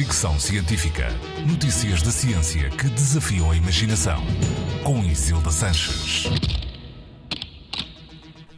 [0.00, 1.08] Fricção Científica.
[1.46, 4.22] Notícias da ciência que desafiam a imaginação.
[4.82, 6.24] Com Isilda Sanches.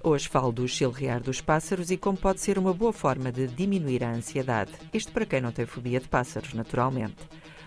[0.04, 4.04] Hoje falo do chilrear dos pássaros e como pode ser uma boa forma de diminuir
[4.04, 4.70] a ansiedade.
[4.94, 7.16] Isto para quem não tem fobia de pássaros, naturalmente.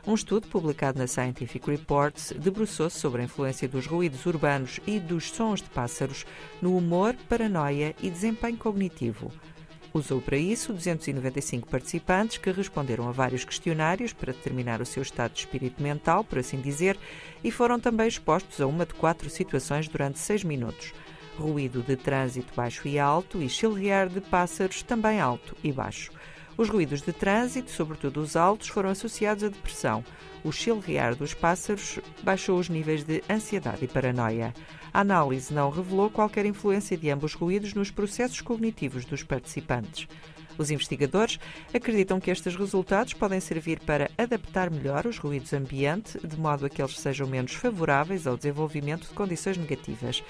[0.08, 5.30] Um estudo publicado na Scientific Reports debruçou-se sobre a influência dos ruídos urbanos e dos
[5.32, 6.26] sons de pássaros
[6.62, 9.34] no humor, paranoia e desempenho cognitivo.
[9.96, 15.32] Usou para isso 295 participantes que responderam a vários questionários para determinar o seu estado
[15.32, 17.00] de espírito mental, por assim dizer,
[17.42, 20.94] e foram também expostos a uma de quatro situações durante seis minutos.
[21.40, 26.12] Ruído de trânsito baixo e alto e chilrear de pássaros também alto e baixo.
[26.58, 30.04] Os ruídos de trânsito, sobretudo os altos, foram associados à depressão.
[30.44, 34.54] O chilrear dos pássaros baixou os níveis de ansiedade e paranoia.
[34.94, 40.08] A análise não revelou qualquer influência de ambos ruídos nos processos cognitivos dos participantes.
[40.58, 41.38] Os investigadores
[41.74, 46.70] acreditam que estes resultados podem servir para adaptar melhor os ruídos ambiente, de modo a
[46.70, 50.24] que eles sejam menos favoráveis ao desenvolvimento de condições negativas.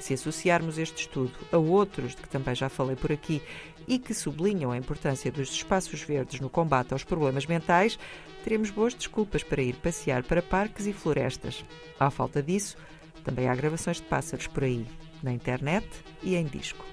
[0.00, 3.40] Se associarmos este estudo a outros de que também já falei por aqui
[3.86, 7.98] e que sublinham a importância dos espaços verdes no combate aos problemas mentais,
[8.42, 11.64] teremos boas desculpas para ir passear para parques e florestas.
[11.98, 12.76] À falta disso,
[13.22, 14.86] também há gravações de pássaros por aí,
[15.22, 15.86] na internet
[16.22, 16.84] e em disco.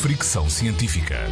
[0.00, 1.26] Fricção Científica.